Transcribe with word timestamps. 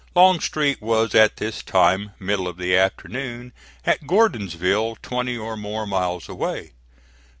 Longstreet 0.15 0.81
was 0.81 1.13
at 1.13 1.35
this 1.37 1.61
time 1.61 2.13
middle 2.19 2.47
of 2.47 2.57
the 2.57 2.75
afternoon 2.75 3.53
at 3.85 4.07
Gordonsville, 4.07 4.97
twenty 5.03 5.37
or 5.37 5.55
more 5.55 5.85
miles 5.85 6.27
away. 6.27 6.71